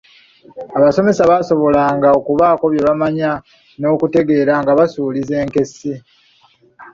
[0.77, 3.29] Abasomesa baasobolanga okubaako bye bamanya
[3.79, 5.93] n'okutegeera nga basuuliza enkessi.